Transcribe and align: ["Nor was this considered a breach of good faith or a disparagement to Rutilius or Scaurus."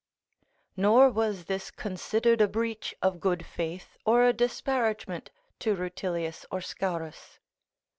["Nor 0.75 1.11
was 1.11 1.45
this 1.45 1.69
considered 1.69 2.41
a 2.41 2.47
breach 2.47 2.95
of 3.03 3.19
good 3.19 3.45
faith 3.45 3.97
or 4.03 4.23
a 4.25 4.33
disparagement 4.33 5.29
to 5.59 5.75
Rutilius 5.75 6.43
or 6.49 6.59
Scaurus." 6.59 7.37